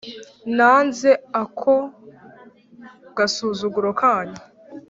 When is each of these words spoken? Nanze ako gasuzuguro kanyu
Nanze 0.55 1.11
ako 1.41 1.75
gasuzuguro 3.17 3.89
kanyu 3.99 4.39